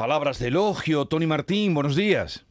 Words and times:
palabras 0.00 0.38
de 0.38 0.48
elogio. 0.48 1.04
Tony 1.04 1.26
Martín, 1.26 1.74
buenos 1.74 1.94
días. 1.94 2.46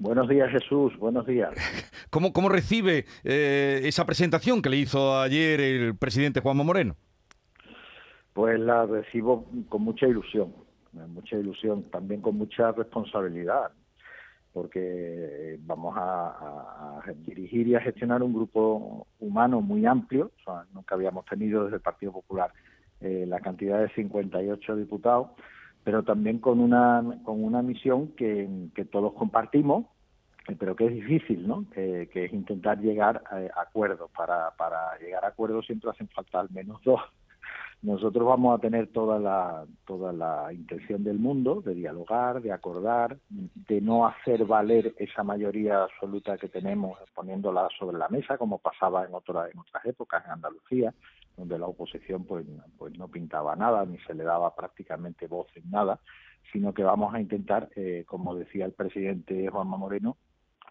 Buenos 0.00 0.28
días, 0.28 0.50
Jesús. 0.50 0.92
Buenos 0.98 1.24
días. 1.24 1.52
¿Cómo, 2.10 2.32
cómo 2.32 2.48
recibe 2.48 3.04
eh, 3.22 3.82
esa 3.84 4.04
presentación 4.04 4.60
que 4.60 4.70
le 4.70 4.78
hizo 4.78 5.20
ayer 5.20 5.60
el 5.60 5.96
presidente 5.96 6.40
Juanma 6.40 6.64
Moreno? 6.64 6.96
Pues 8.32 8.58
la 8.58 8.86
recibo 8.86 9.48
con 9.68 9.82
mucha 9.82 10.08
ilusión, 10.08 10.52
mucha 11.14 11.36
ilusión, 11.36 11.84
también 11.92 12.22
con 12.22 12.36
mucha 12.36 12.72
responsabilidad, 12.72 13.70
porque 14.52 15.58
vamos 15.60 15.94
a, 15.96 17.02
dirigir 17.24 17.68
y 17.68 17.76
a 17.76 17.80
gestionar 17.82 18.20
un 18.20 18.32
grupo 18.32 19.06
humano 19.20 19.60
muy 19.60 19.86
amplio. 19.86 20.32
nunca 20.74 20.96
habíamos 20.96 21.24
tenido 21.26 21.62
desde 21.62 21.76
el 21.76 21.82
Partido 21.82 22.10
Popular 22.10 22.52
eh, 23.00 23.26
la 23.28 23.38
cantidad 23.38 23.78
de 23.78 23.90
58 23.90 24.74
diputados 24.74 25.28
pero 25.84 26.02
también 26.02 26.38
con 26.38 26.60
una, 26.60 27.02
con 27.24 27.42
una 27.42 27.62
misión 27.62 28.08
que, 28.16 28.48
que 28.74 28.84
todos 28.84 29.12
compartimos, 29.14 29.86
pero 30.58 30.74
que 30.74 30.86
es 30.86 30.94
difícil, 30.94 31.46
¿no? 31.46 31.64
Que, 31.70 32.08
es 32.12 32.32
intentar 32.32 32.78
llegar 32.80 33.22
a 33.30 33.60
acuerdos. 33.60 34.10
Para, 34.16 34.50
para 34.56 34.98
llegar 34.98 35.24
a 35.24 35.28
acuerdos 35.28 35.66
siempre 35.66 35.90
hacen 35.90 36.08
falta 36.08 36.40
al 36.40 36.50
menos 36.50 36.80
dos. 36.82 37.00
Nosotros 37.82 38.26
vamos 38.26 38.58
a 38.58 38.60
tener 38.60 38.88
toda 38.88 39.18
la, 39.18 39.64
toda 39.86 40.12
la 40.12 40.52
intención 40.52 41.02
del 41.02 41.18
mundo 41.18 41.62
de 41.62 41.74
dialogar, 41.74 42.42
de 42.42 42.52
acordar, 42.52 43.16
de 43.30 43.80
no 43.80 44.06
hacer 44.06 44.44
valer 44.44 44.94
esa 44.98 45.24
mayoría 45.24 45.84
absoluta 45.84 46.36
que 46.36 46.48
tenemos 46.48 46.98
poniéndola 47.14 47.68
sobre 47.78 47.96
la 47.96 48.08
mesa, 48.08 48.36
como 48.36 48.58
pasaba 48.58 49.06
en, 49.06 49.14
otra, 49.14 49.48
en 49.48 49.58
otras 49.58 49.82
épocas 49.86 50.22
en 50.26 50.32
Andalucía, 50.32 50.92
donde 51.40 51.58
la 51.58 51.66
oposición 51.66 52.24
pues, 52.24 52.46
pues 52.78 52.96
no 52.96 53.08
pintaba 53.08 53.56
nada 53.56 53.84
ni 53.84 53.98
se 54.00 54.14
le 54.14 54.24
daba 54.24 54.54
prácticamente 54.54 55.26
voz 55.26 55.48
en 55.56 55.70
nada, 55.70 56.00
sino 56.52 56.72
que 56.72 56.84
vamos 56.84 57.12
a 57.14 57.20
intentar, 57.20 57.68
eh, 57.74 58.04
como 58.06 58.34
decía 58.34 58.66
el 58.66 58.72
presidente 58.72 59.48
Juanma 59.48 59.76
Moreno, 59.76 60.16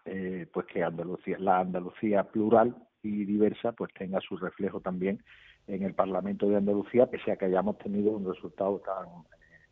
eh, 0.05 0.47
pues 0.53 0.65
que 0.67 0.83
Andalucía, 0.83 1.37
la 1.39 1.59
Andalucía 1.59 2.23
plural 2.23 2.75
y 3.03 3.25
diversa 3.25 3.71
pues 3.73 3.93
tenga 3.93 4.21
su 4.21 4.37
reflejo 4.37 4.79
también 4.79 5.23
en 5.67 5.83
el 5.83 5.93
Parlamento 5.93 6.47
de 6.47 6.57
Andalucía, 6.57 7.07
pese 7.07 7.31
a 7.31 7.35
que 7.35 7.45
hayamos 7.45 7.77
tenido 7.79 8.11
un 8.11 8.25
resultado 8.25 8.79
tan 8.79 9.05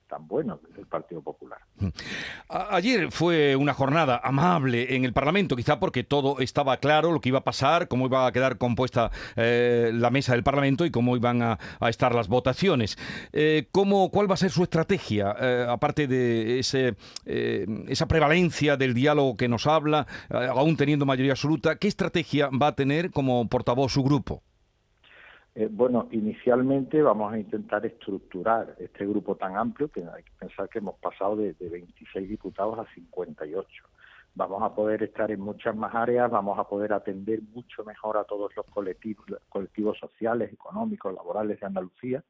tan 0.08 0.28
bueno 0.28 0.60
el 0.78 0.86
Partido 0.86 1.22
Popular. 1.22 1.60
Ayer 2.50 3.12
fue 3.12 3.56
una 3.56 3.74
jornada 3.74 4.20
amable 4.24 4.96
en 4.96 5.06
el 5.06 5.14
Parlamento, 5.14 5.56
quizá 5.56 5.80
porque 5.80 6.04
todo 6.04 6.40
estaba 6.40 6.78
claro, 6.78 7.12
lo 7.12 7.22
que 7.22 7.30
iba 7.30 7.40
a 7.40 7.44
pasar, 7.44 7.88
cómo 7.88 8.06
iba 8.06 8.26
a 8.26 8.32
quedar 8.32 8.58
compuesta 8.58 9.12
eh, 9.36 9.92
la 9.94 10.10
mesa 10.10 10.34
del 10.34 10.44
Parlamento 10.44 10.86
y 10.86 10.92
cómo 10.92 11.16
iban 11.16 11.42
a, 11.42 11.60
estar 11.88 12.16
las 12.16 12.28
votaciones. 12.28 12.98
Eh, 13.34 13.68
¿cómo, 13.72 14.10
¿Cuál 14.12 14.30
va 14.30 14.36
a 14.36 14.38
ser 14.38 14.52
su 14.52 14.64
estrategia, 14.64 15.36
eh, 15.40 15.66
aparte 15.68 16.08
de 16.08 16.60
ese, 16.60 16.96
esa 17.26 18.08
prevalencia 18.08 18.78
del 18.78 18.94
diálogo 18.94 19.38
que 19.38 19.48
nos 19.48 19.68
habla, 19.68 20.08
aún 20.30 20.78
teniendo 20.78 21.06
mayoría 21.06 21.34
absoluta? 21.34 21.76
¿Qué 21.78 21.88
estrategia 21.88 22.50
va 22.50 22.68
a 22.68 22.76
tener 22.76 23.12
como 23.12 23.48
portavoz 23.48 23.94
su 23.94 24.04
grupo? 24.04 24.44
Eh, 25.60 25.70
bueno, 25.72 26.08
inicialmente 26.12 27.02
vamos 27.02 27.34
a 27.34 27.40
intentar 27.40 27.84
estructurar 27.84 28.76
este 28.78 29.08
grupo 29.08 29.38
tan 29.38 29.58
amplio 29.58 29.90
que 29.90 30.02
hay 30.02 30.22
que 30.22 30.32
pensar 30.38 30.70
que 30.70 30.78
hemos 30.78 31.00
pasado 31.00 31.36
de, 31.36 31.56
26 31.60 32.30
diputados 32.30 32.78
a 32.78 32.86
58. 32.94 33.68
Vamos 34.36 34.62
a 34.62 34.76
poder 34.76 35.02
estar 35.02 35.32
en 35.32 35.40
muchas 35.40 35.76
más 35.76 35.96
áreas, 35.96 36.30
vamos 36.30 36.60
a 36.60 36.66
poder 36.66 36.94
atender 36.94 37.42
mucho 37.56 37.84
mejor 37.86 38.18
a 38.18 38.24
todos 38.26 38.56
los 38.56 38.68
colectivos, 38.68 39.26
colectivos 39.50 39.98
sociales, 39.98 40.54
económicos, 40.54 41.12
laborales 41.16 41.60
de 41.60 41.66
Andalucía 41.66 42.24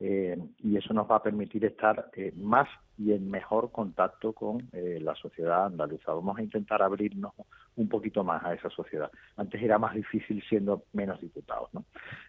eh, 0.00 0.36
y 0.58 0.76
eso 0.76 0.92
nos 0.92 1.08
va 1.08 1.16
a 1.16 1.22
permitir 1.22 1.64
estar 1.64 2.10
eh, 2.14 2.32
más 2.36 2.68
y 2.98 3.12
en 3.12 3.30
mejor 3.30 3.70
contacto 3.70 4.32
con 4.32 4.68
eh, 4.72 4.98
la 5.00 5.14
sociedad 5.14 5.66
andaluza. 5.66 6.12
Vamos 6.12 6.38
a 6.38 6.42
intentar 6.42 6.82
abrirnos 6.82 7.32
un 7.76 7.88
poquito 7.88 8.22
más 8.22 8.44
a 8.44 8.54
esa 8.54 8.70
sociedad. 8.70 9.10
Antes 9.36 9.62
era 9.62 9.78
más 9.78 9.94
difícil 9.94 10.42
siendo 10.48 10.84
menos 10.92 11.20
diputados, 11.20 11.70
¿no? 11.72 11.84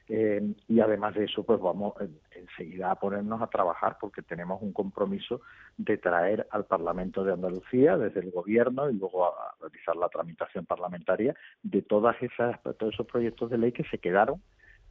y 0.08 0.80
además 0.80 1.16
de 1.16 1.26
eso, 1.26 1.44
pues 1.44 1.60
vamos 1.60 1.94
enseguida 2.32 2.92
a 2.92 2.96
ponernos 2.96 3.42
a 3.42 3.48
trabajar 3.48 3.98
porque 4.00 4.22
tenemos 4.22 4.62
un 4.62 4.72
compromiso 4.72 5.42
de 5.78 5.98
traer 5.98 6.48
al 6.52 6.66
Parlamento 6.66 7.24
de 7.24 7.34
Andalucía 7.34 7.98
desde 7.98 8.20
el 8.20 8.32
Gobierno 8.32 8.90
y 8.90 8.94
luego 8.94 9.26
a, 9.26 9.56
realizar 9.60 9.96
la 9.96 10.10
tramitación 10.10 10.66
parlamentaria 10.66 11.36
de 11.64 11.82
todas 11.82 12.16
esas 12.22 12.62
todos 12.62 12.94
esos 12.94 13.08
proyectos 13.08 13.50
de 13.50 13.58
ley 13.58 13.72
que 13.72 13.84
se 13.86 13.98
quedaron 13.98 14.42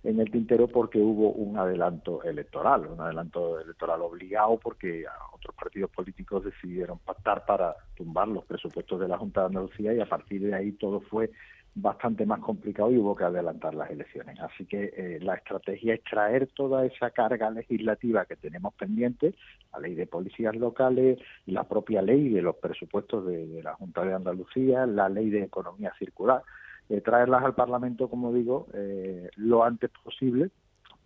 en 0.05 0.21
el 0.21 0.31
tintero 0.31 0.69
porque 0.69 0.99
hubo 0.99 1.33
un 1.33 1.59
adelanto 1.59 2.23
electoral, 2.23 2.87
un 2.87 3.01
adelanto 3.01 3.59
electoral 3.59 4.03
obligado 4.03 4.59
porque 4.59 5.05
otros 5.33 5.55
partidos 5.57 5.91
políticos 5.91 6.45
decidieron 6.45 6.99
pactar 6.99 7.45
para 7.47 7.75
tumbar 7.97 8.29
los 8.29 8.45
presupuestos 8.45 9.01
de 9.01 9.09
la 9.09 9.19
Junta 9.19 9.41
de 9.41 9.47
Andalucía 9.47 9.95
y 9.95 10.01
a 10.01 10.09
partir 10.09 10.43
de 10.43 10.55
ahí 10.55 10.73
todo 10.73 11.01
fue 11.01 11.31
bastante 11.75 12.25
más 12.25 12.39
complicado 12.41 12.93
y 12.93 12.99
hubo 12.99 13.17
que 13.17 13.25
adelantar 13.25 13.75
las 13.75 13.91
elecciones. 13.91 14.39
Así 14.41 14.67
que 14.67 14.93
eh, 14.97 15.19
la 15.21 15.35
estrategia 15.35 15.95
es 15.95 16.05
traer 16.05 16.49
toda 16.55 16.85
esa 16.85 17.11
carga 17.11 17.51
legislativa 17.51 18.27
que 18.27 18.37
tenemos 18.37 18.75
pendiente, 18.75 19.35
la 19.73 19.81
ley 19.81 19.95
de 19.95 20.07
policías 20.07 20.55
locales, 20.55 21.19
la 21.47 21.65
propia 21.65 22.03
ley 22.03 22.29
de 22.29 22.43
los 22.43 22.57
presupuestos 22.57 23.27
de 23.27 23.61
la 23.63 23.75
Junta 23.75 24.05
de 24.05 24.15
Andalucía, 24.15 24.87
la 24.87 25.09
ley 25.09 25.31
de 25.31 25.43
economía 25.43 25.93
circular, 25.99 26.43
eh, 26.89 27.01
traerlas 27.01 27.45
al 27.45 27.55
Parlamento, 27.55 28.09
como 28.09 28.33
digo, 28.33 28.67
eh, 28.75 29.31
lo 29.37 29.65
antes 29.65 29.91
posible 30.03 30.51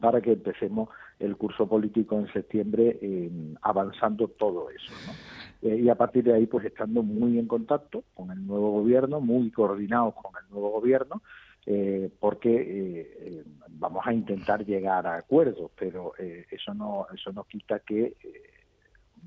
para 0.00 0.20
que 0.20 0.32
empecemos 0.32 0.88
el 1.18 1.36
curso 1.36 1.66
político 1.66 2.16
en 2.18 2.32
septiembre 2.32 3.00
avanzando 3.62 4.28
todo 4.28 4.70
eso. 4.70 4.92
Eh, 5.62 5.80
y 5.82 5.88
a 5.88 5.96
partir 5.96 6.24
de 6.24 6.34
ahí, 6.34 6.46
pues 6.46 6.64
estando 6.64 7.02
muy 7.02 7.38
en 7.38 7.48
contacto 7.48 8.04
con 8.14 8.30
el 8.30 8.46
nuevo 8.46 8.72
gobierno, 8.72 9.20
muy 9.20 9.50
coordinados 9.50 10.14
con 10.14 10.32
el 10.40 10.48
nuevo 10.50 10.70
gobierno, 10.70 11.22
eh, 11.66 12.10
porque 12.20 12.54
eh, 13.20 13.44
vamos 13.70 14.06
a 14.06 14.12
intentar 14.12 14.64
llegar 14.64 15.06
a 15.06 15.16
acuerdos, 15.16 15.70
pero 15.76 16.12
eso 16.16 16.74
no 16.74 17.06
eso 17.12 17.32
no 17.32 17.44
quita 17.44 17.80
que 17.80 18.14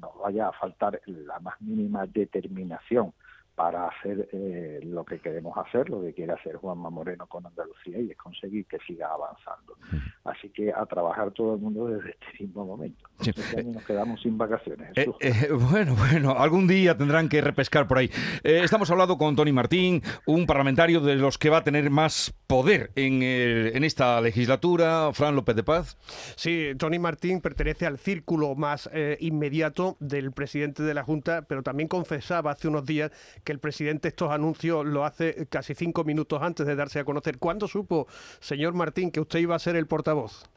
nos 0.01 0.17
vaya 0.19 0.47
a 0.47 0.51
faltar 0.53 1.01
la 1.05 1.39
más 1.39 1.61
mínima 1.61 2.07
determinación 2.07 3.13
para 3.61 3.89
hacer 3.89 4.27
eh, 4.31 4.79
lo 4.81 5.05
que 5.05 5.19
queremos 5.19 5.55
hacer, 5.55 5.87
lo 5.87 6.01
que 6.01 6.15
quiere 6.15 6.33
hacer 6.33 6.55
Juanma 6.55 6.89
Moreno 6.89 7.27
con 7.27 7.45
Andalucía 7.45 7.99
y 7.99 8.09
es 8.09 8.17
conseguir 8.17 8.65
que 8.65 8.79
siga 8.79 9.13
avanzando. 9.13 9.77
Así 10.23 10.49
que 10.49 10.71
a 10.71 10.85
trabajar 10.85 11.31
todo 11.31 11.55
el 11.55 11.61
mundo 11.61 11.87
desde 11.87 12.11
este 12.11 12.43
mismo 12.43 12.65
momento. 12.65 13.03
Este 13.19 13.59
año 13.59 13.73
nos 13.73 13.85
quedamos 13.85 14.21
sin 14.21 14.37
vacaciones. 14.37 14.91
Eh, 14.95 15.07
eh, 15.19 15.49
bueno, 15.71 15.95
bueno, 15.95 16.31
algún 16.37 16.67
día 16.67 16.97
tendrán 16.97 17.29
que 17.29 17.41
repescar 17.41 17.87
por 17.87 17.97
ahí. 17.97 18.09
estamos 18.43 18.89
hablando 18.91 19.17
con 19.17 19.35
Tony 19.35 19.51
Martín, 19.51 20.01
un 20.25 20.45
parlamentario 20.45 21.01
de 21.01 21.15
los 21.15 21.37
que 21.37 21.49
va 21.49 21.57
a 21.57 21.63
tener 21.63 21.89
más 21.89 22.33
poder 22.47 22.91
en, 22.95 23.23
en 23.23 23.83
esta 23.83 24.21
legislatura, 24.21 25.11
Fran 25.13 25.35
López 25.35 25.55
de 25.55 25.63
Paz. 25.63 25.97
Sí, 26.35 26.71
Tony 26.77 26.99
Martín 26.99 27.41
pertenece 27.41 27.85
al 27.85 27.97
círculo 27.97 28.55
más 28.55 28.89
inmediato 29.19 29.97
del 29.99 30.31
presidente 30.31 30.83
de 30.83 30.93
la 30.93 31.03
Junta, 31.03 31.43
pero 31.43 31.63
también 31.63 31.87
confesaba 31.87 32.51
hace 32.51 32.67
unos 32.67 32.85
días 32.85 33.11
que 33.43 33.51
el 33.51 33.59
presidente 33.59 34.09
estos 34.09 34.31
anuncios 34.31 34.85
lo 34.85 35.05
hace 35.05 35.47
casi 35.49 35.73
cinco 35.73 36.03
minutos 36.03 36.41
antes 36.41 36.65
de 36.65 36.75
darse 36.75 36.99
a 36.99 37.05
conocer. 37.05 37.37
¿Cuándo 37.37 37.67
supo, 37.67 38.07
señor 38.39 38.73
Martín, 38.73 39.11
que 39.11 39.19
usted 39.19 39.39
iba 39.39 39.55
a 39.55 39.59
ser 39.59 39.75
el 39.75 39.80
portavoz? 39.87 40.49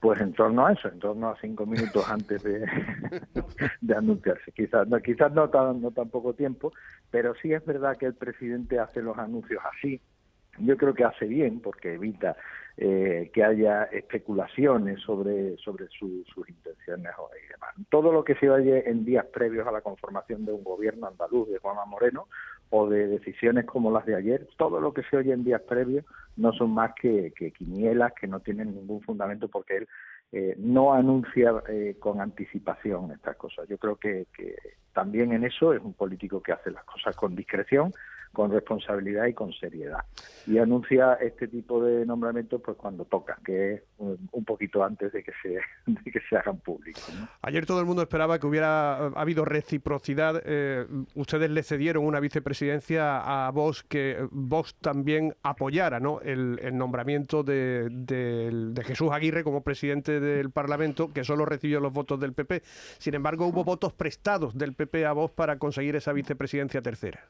Pues 0.00 0.20
en 0.20 0.32
torno 0.32 0.66
a 0.66 0.72
eso, 0.72 0.88
en 0.88 1.00
torno 1.00 1.28
a 1.28 1.40
cinco 1.40 1.66
minutos 1.66 2.04
antes 2.10 2.42
de, 2.42 2.64
de 3.80 3.94
anunciarse. 3.94 4.52
Quizás 4.52 4.86
no, 4.88 4.98
quizás 5.00 5.32
no 5.32 5.50
tan, 5.50 5.80
no 5.80 5.90
tan 5.90 6.08
poco 6.08 6.34
tiempo, 6.34 6.72
pero 7.10 7.34
sí 7.42 7.52
es 7.52 7.64
verdad 7.64 7.96
que 7.96 8.06
el 8.06 8.14
presidente 8.14 8.78
hace 8.78 9.02
los 9.02 9.18
anuncios 9.18 9.60
así. 9.76 10.00
Yo 10.58 10.76
creo 10.76 10.94
que 10.94 11.04
hace 11.04 11.26
bien 11.26 11.60
porque 11.60 11.94
evita 11.94 12.36
eh, 12.76 13.30
que 13.32 13.42
haya 13.42 13.84
especulaciones 13.84 15.00
sobre, 15.00 15.56
sobre 15.56 15.88
sus 15.88 16.48
intenciones 16.48 17.12
y 17.44 17.48
demás. 17.48 17.74
Todo 17.90 18.12
lo 18.12 18.22
que 18.22 18.36
se 18.36 18.48
oye 18.48 18.88
en 18.88 19.04
días 19.04 19.26
previos 19.26 19.66
a 19.66 19.72
la 19.72 19.80
conformación 19.80 20.44
de 20.44 20.52
un 20.52 20.62
gobierno 20.62 21.08
andaluz 21.08 21.48
de 21.48 21.58
Juanma 21.58 21.86
Moreno 21.86 22.28
o 22.70 22.88
de 22.88 23.06
decisiones 23.06 23.64
como 23.64 23.90
las 23.90 24.06
de 24.06 24.16
ayer, 24.16 24.48
todo 24.56 24.80
lo 24.80 24.92
que 24.92 25.02
se 25.04 25.16
oye 25.16 25.32
en 25.32 25.44
días 25.44 25.62
previos 25.62 26.04
no 26.36 26.52
son 26.52 26.70
más 26.70 26.92
que, 27.00 27.32
que 27.36 27.50
quinielas 27.50 28.12
que 28.12 28.26
no 28.26 28.40
tienen 28.40 28.74
ningún 28.74 29.00
fundamento 29.02 29.48
porque 29.48 29.78
él 29.78 29.88
eh, 30.32 30.54
no 30.58 30.92
anuncia 30.92 31.62
eh, 31.68 31.96
con 31.98 32.20
anticipación 32.20 33.12
estas 33.12 33.36
cosas. 33.36 33.66
Yo 33.68 33.78
creo 33.78 33.96
que, 33.96 34.26
que 34.36 34.56
también 34.92 35.32
en 35.32 35.44
eso 35.44 35.72
es 35.72 35.82
un 35.82 35.94
político 35.94 36.42
que 36.42 36.52
hace 36.52 36.70
las 36.70 36.84
cosas 36.84 37.16
con 37.16 37.34
discreción, 37.34 37.92
con 38.32 38.50
responsabilidad 38.50 39.26
y 39.26 39.34
con 39.34 39.52
seriedad. 39.52 40.04
Y 40.46 40.58
anuncia 40.58 41.14
este 41.14 41.48
tipo 41.48 41.82
de 41.82 42.06
nombramientos 42.06 42.60
pues 42.64 42.76
cuando 42.76 43.04
toca, 43.04 43.38
que 43.44 43.74
es 43.74 43.82
un 43.98 44.44
poquito 44.44 44.82
antes 44.82 45.12
de 45.12 45.22
que 45.22 45.32
se, 45.42 45.60
de 45.86 46.10
que 46.10 46.20
se 46.28 46.36
hagan 46.36 46.58
públicos. 46.58 47.12
Ayer 47.42 47.66
todo 47.66 47.80
el 47.80 47.86
mundo 47.86 48.02
esperaba 48.02 48.38
que 48.38 48.46
hubiera 48.46 49.06
habido 49.08 49.44
reciprocidad. 49.44 50.42
Eh, 50.44 50.86
ustedes 51.14 51.50
le 51.50 51.62
cedieron 51.62 52.04
una 52.04 52.20
vicepresidencia 52.20 53.46
a 53.46 53.50
Vox, 53.50 53.82
que 53.82 54.26
Vox 54.30 54.74
también 54.76 55.34
apoyara 55.42 56.00
¿no? 56.00 56.20
el, 56.20 56.58
nombramiento 56.78 57.42
de, 57.42 57.88
de 57.90 58.84
Jesús 58.84 59.10
Aguirre 59.10 59.42
como 59.42 59.62
presidente 59.62 60.20
del 60.20 60.50
Parlamento, 60.50 61.12
que 61.12 61.24
solo 61.24 61.44
recibió 61.44 61.80
los 61.80 61.92
votos 61.92 62.20
del 62.20 62.32
PP. 62.32 62.62
Sin 62.98 63.14
embargo, 63.14 63.46
hubo 63.46 63.64
votos 63.64 63.92
prestados 63.92 64.56
del 64.56 64.74
PP 64.74 65.06
a 65.06 65.12
Vox 65.12 65.34
para 65.34 65.58
conseguir 65.58 65.96
esa 65.96 66.12
vicepresidencia 66.12 66.82
tercera. 66.82 67.24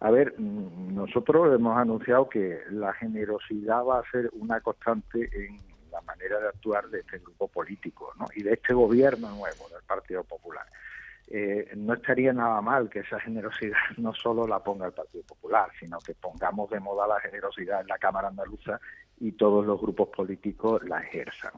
A 0.00 0.10
ver, 0.10 0.34
nosotros 0.38 1.54
hemos 1.54 1.76
anunciado 1.76 2.28
que 2.28 2.62
la 2.70 2.92
generosidad 2.94 3.84
va 3.84 4.00
a 4.00 4.10
ser 4.10 4.30
una 4.32 4.60
constante 4.60 5.28
en 5.32 5.58
la 5.92 6.00
manera 6.02 6.38
de 6.40 6.48
actuar 6.48 6.88
de 6.88 7.00
este 7.00 7.18
grupo 7.18 7.48
político 7.48 8.12
¿no? 8.18 8.26
y 8.34 8.42
de 8.42 8.54
este 8.54 8.72
gobierno 8.72 9.28
nuevo 9.30 9.68
del 9.68 9.82
Partido 9.86 10.24
Popular. 10.24 10.64
Eh, 11.32 11.70
no 11.76 11.94
estaría 11.94 12.32
nada 12.32 12.60
mal 12.60 12.90
que 12.90 13.00
esa 13.00 13.20
generosidad 13.20 13.76
no 13.98 14.12
solo 14.14 14.46
la 14.46 14.58
ponga 14.58 14.86
el 14.86 14.92
Partido 14.92 15.22
Popular, 15.24 15.70
sino 15.78 15.98
que 15.98 16.14
pongamos 16.14 16.70
de 16.70 16.80
moda 16.80 17.06
la 17.06 17.20
generosidad 17.20 17.82
en 17.82 17.86
la 17.86 17.98
Cámara 17.98 18.28
Andaluza 18.28 18.80
y 19.20 19.32
todos 19.32 19.64
los 19.64 19.80
grupos 19.80 20.08
políticos 20.08 20.82
la 20.84 21.00
ejerzan. 21.00 21.52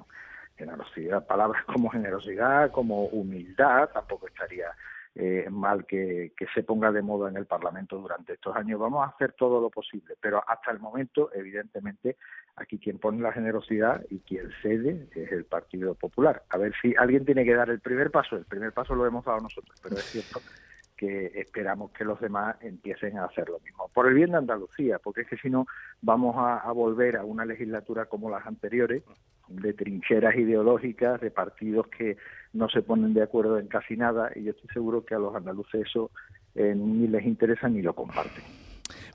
Generosidad, 0.57 1.27
palabras 1.27 1.65
como 1.65 1.89
generosidad, 1.89 2.71
como 2.71 3.05
humildad, 3.07 3.89
tampoco 3.91 4.27
estaría 4.27 4.67
eh, 5.15 5.47
mal 5.51 5.85
que, 5.85 6.33
se 6.55 6.63
ponga 6.63 6.91
de 6.91 7.03
moda 7.03 7.29
en 7.29 7.37
el 7.37 7.47
Parlamento 7.47 7.99
durante 7.99 8.33
estos 8.33 8.57
años. 8.57 8.81
Vamos 8.81 9.05
a 9.05 9.11
hacer 9.11 9.33
todo 9.33 9.61
lo 9.61 9.69
posible, 9.69 10.15
pero 10.21 10.43
hasta 10.47 10.71
el 10.71 10.81
momento, 10.81 11.31
evidentemente, 11.35 12.17
aquí 12.57 12.79
quien 12.79 12.99
pone 12.99 13.21
la 13.21 13.33
generosidad 13.33 14.05
y 14.09 14.21
quien 14.21 14.51
cede 14.63 15.09
es 15.15 15.31
el 15.33 15.45
Partido 15.45 15.95
Popular. 15.95 16.43
A 16.49 16.57
ver 16.57 16.73
si 16.81 16.95
alguien 16.97 17.25
tiene 17.27 17.45
que 17.45 17.55
dar 17.55 17.69
el 17.69 17.81
primer 17.81 18.11
paso. 18.11 18.37
El 18.37 18.47
primer 18.47 18.73
paso 18.73 18.95
lo 18.95 19.07
hemos 19.07 19.25
dado 19.25 19.41
nosotros, 19.41 19.79
pero 19.83 19.97
es 19.97 20.05
cierto 20.05 20.41
que 20.97 21.27
esperamos 21.35 21.91
que 21.93 22.05
los 22.05 22.21
demás 22.21 22.57
empiecen 22.63 23.19
a 23.19 23.25
hacer 23.25 23.49
lo 23.49 23.59
mismo. 23.61 23.91
Por 23.93 24.09
el 24.09 24.15
bien 24.15 24.31
de 24.31 24.39
Andalucía, 24.39 24.99
porque 24.99 25.23
es 25.23 25.29
que 25.29 25.37
si 25.37 25.51
no 25.51 25.67
vamos 26.01 26.37
a 26.39 26.71
volver 26.73 27.17
a 27.17 27.25
una 27.25 27.45
legislatura 27.45 28.07
como 28.07 28.31
las 28.31 28.47
anteriores, 28.47 29.03
de 29.49 29.73
trincheras 29.73 30.37
ideológicas, 30.37 31.21
de 31.21 31.31
partidos 31.31 31.87
que 31.89 32.17
no 32.53 32.69
se 32.69 32.83
ponen 32.83 33.15
de 33.15 33.23
acuerdo 33.23 33.59
en 33.59 33.69
casi 33.69 33.97
nada, 33.97 34.31
y 34.35 34.45
yo 34.45 34.51
estoy 34.51 34.69
seguro 34.73 35.05
que 35.05 35.15
a 35.15 35.19
los 35.19 35.35
andaluces 35.35 35.87
eso 35.89 36.11
ni 36.55 37.09
les 37.09 37.25
interesa 37.25 37.69
ni 37.69 37.81
lo 37.81 37.95
comparten. 37.95 38.45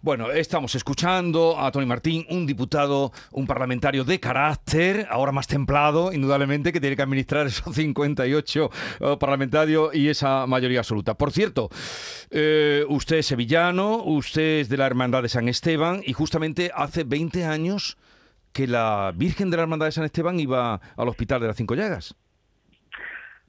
Bueno, 0.02 0.32
estamos 0.32 0.76
escuchando 0.76 1.60
a 1.60 1.72
Tony 1.72 1.86
Martín, 1.86 2.26
un 2.30 2.46
diputado, 2.46 3.12
un 3.32 3.48
parlamentario 3.48 4.04
de 4.04 4.20
carácter, 4.20 5.08
ahora 5.10 5.32
más 5.32 5.48
templado, 5.48 6.14
indudablemente, 6.14 6.72
que 6.72 6.80
tiene 6.80 6.96
que 6.96 7.02
administrar 7.02 7.48
esos 7.48 7.76
58 7.76 8.70
eh, 9.00 9.18
parlamentarios 9.20 9.94
y 9.96 10.10
esa 10.10 10.46
mayoría 10.46 10.80
absoluta. 10.80 11.16
Por 11.16 11.32
cierto, 11.32 11.70
eh, 12.30 12.86
usted 12.90 13.18
es 13.18 13.26
sevillano, 13.26 14.04
usted 14.04 14.60
es 14.60 14.70
de 14.70 14.78
la 14.78 14.86
Hermandad 14.86 15.24
de 15.24 15.30
San 15.30 15.48
Esteban 15.48 16.02
y 16.06 16.14
justamente 16.14 16.72
hace 16.76 17.04
20 17.04 17.46
años 17.46 17.98
que 18.54 18.68
la 18.68 19.12
Virgen 19.16 19.50
de 19.50 19.58
la 19.58 19.64
Hermandad 19.64 19.88
de 19.88 19.92
San 19.94 20.06
Esteban 20.06 20.40
iba 20.40 20.80
al 20.96 21.10
Hospital 21.10 21.42
de 21.42 21.48
las 21.48 21.58
Cinco 21.58 21.76
Llagas. 21.76 22.16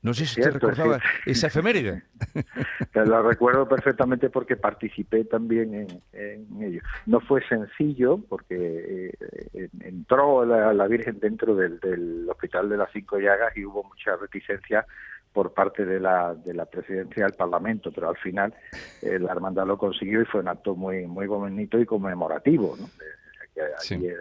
No 0.00 0.14
sé 0.14 0.26
si 0.26 0.40
usted 0.40 0.52
recordaba 0.52 1.00
esa 1.26 1.48
efeméride. 1.48 2.04
Lo 2.94 3.22
recuerdo 3.22 3.68
perfectamente 3.68 4.30
porque 4.30 4.56
participé 4.56 5.24
también 5.24 5.74
en, 6.12 6.62
ello. 6.62 6.80
No 7.06 7.20
fue 7.20 7.42
sencillo 7.48 8.18
porque 8.28 9.12
eh, 9.54 9.68
entró 9.80 10.44
la, 10.44 10.86
Virgen 10.86 11.18
dentro 11.18 11.56
del, 11.56 12.26
Hospital 12.28 12.68
de 12.68 12.76
las 12.76 12.90
Cinco 12.92 13.18
Llagas 13.18 13.56
y 13.56 13.64
hubo 13.64 13.82
mucha 13.84 14.16
reticencia 14.16 14.86
por 15.32 15.52
parte 15.52 15.84
de 15.84 16.00
la, 16.00 16.34
de 16.34 16.54
la 16.54 16.64
presidencia 16.64 17.24
del 17.24 17.34
Parlamento, 17.34 17.90
pero 17.92 18.08
al 18.08 18.16
final 18.16 18.54
eh, 19.02 19.18
la 19.18 19.32
hermandad 19.32 19.66
lo 19.66 19.76
consiguió 19.76 20.22
y 20.22 20.24
fue 20.24 20.40
un 20.40 20.48
acto 20.48 20.74
muy 20.74 21.06
muy 21.06 21.26
bonito 21.26 21.78
y 21.78 21.86
conmemorativo. 21.86 22.76
¿no? 22.78 22.88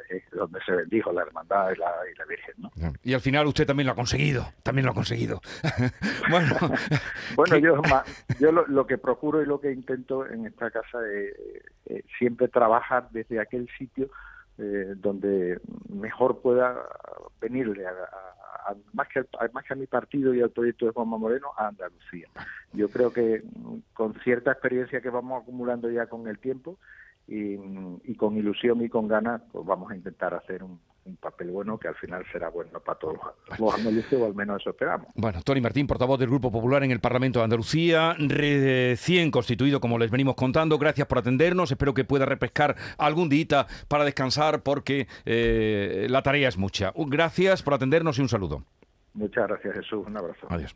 Es 0.09 0.23
donde 0.31 0.59
se 0.65 0.71
bendijo 0.71 1.11
la 1.11 1.21
hermandad 1.23 1.71
y 1.71 1.77
la, 1.77 2.25
Virgen. 2.27 2.55
¿no? 2.57 2.71
Y 3.03 3.13
al 3.13 3.21
final 3.21 3.47
usted 3.47 3.65
también 3.65 3.87
lo 3.87 3.93
ha 3.93 3.95
conseguido, 3.95 4.45
también 4.63 4.85
lo 4.85 4.91
ha 4.91 4.95
conseguido. 4.95 5.41
bueno, 6.29 6.55
bueno 7.35 7.57
yo, 7.57 7.81
yo 8.39 8.51
lo, 8.51 8.87
que 8.87 8.97
procuro 8.97 9.41
y 9.41 9.45
lo 9.45 9.61
que 9.61 9.71
intento 9.71 10.27
en 10.27 10.45
esta 10.45 10.71
casa 10.71 10.99
es 11.85 12.03
siempre 12.17 12.47
trabajar 12.47 13.07
desde 13.11 13.39
aquel 13.39 13.69
sitio 13.77 14.09
eh, 14.59 14.95
donde 14.97 15.59
mejor 15.87 16.41
pueda 16.41 16.75
venirle 17.39 17.85
a, 17.85 17.93
más, 18.93 19.07
que, 19.07 19.23
más 19.53 19.63
que 19.63 19.73
a 19.73 19.75
mi 19.75 19.85
partido 19.85 20.33
y 20.33 20.41
al 20.41 20.49
proyecto 20.49 20.87
de 20.87 20.93
Juanma 20.93 21.19
Moreno, 21.19 21.49
a 21.55 21.67
Andalucía. 21.67 22.27
Yo 22.73 22.89
creo 22.89 23.13
que 23.13 23.43
con 23.93 24.15
cierta 24.21 24.51
experiencia 24.51 24.99
que 24.99 25.11
vamos 25.11 25.43
acumulando 25.43 25.91
ya 25.91 26.07
con 26.07 26.27
el 26.27 26.39
tiempo, 26.39 26.79
y, 27.27 28.15
con 28.15 28.37
ilusión 28.37 28.81
y 28.81 28.89
con 28.89 29.07
ganas 29.07 29.41
pues 29.51 29.65
vamos 29.65 29.91
a 29.91 29.95
intentar 29.95 30.33
hacer 30.33 30.63
un, 30.63 30.79
papel 31.21 31.51
bueno 31.51 31.77
que 31.77 31.87
al 31.87 31.95
final 31.95 32.25
será 32.33 32.49
bueno 32.49 32.81
para 32.81 32.99
todos 32.99 33.15
los 33.57 33.73
andaluces 33.73 34.19
o 34.19 34.25
al 34.25 34.35
menos 34.35 34.59
eso 34.59 34.71
esperamos. 34.71 35.07
Bueno, 35.15 35.41
Tony 35.41 35.61
Martín, 35.61 35.87
portavoz 35.87 36.19
del 36.19 36.27
Grupo 36.27 36.51
Popular 36.51 36.83
en 36.83 36.91
el 36.91 36.99
Parlamento 36.99 37.39
de 37.39 37.45
Andalucía, 37.45 38.13
recién 38.19 39.31
constituido 39.31 39.79
como 39.79 39.97
les 39.97 40.11
venimos 40.11 40.35
contando, 40.35 40.77
gracias 40.77 41.07
por 41.07 41.19
atendernos, 41.19 41.71
espero 41.71 41.93
que 41.93 42.03
pueda 42.03 42.25
repescar 42.25 42.75
algún 42.97 43.29
día 43.29 43.37
para 43.87 44.03
descansar 44.03 44.63
porque 44.63 45.07
eh, 45.25 46.07
la 46.09 46.23
tarea 46.23 46.49
es 46.49 46.57
mucha. 46.57 46.91
Gracias 46.95 47.63
por 47.63 47.73
atendernos 47.73 48.17
y 48.17 48.21
un 48.21 48.29
saludo. 48.29 48.63
Muchas 49.13 49.47
gracias 49.47 49.75
Jesús, 49.75 50.05
un 50.05 50.17
abrazo. 50.17 50.47
Adiós. 50.49 50.75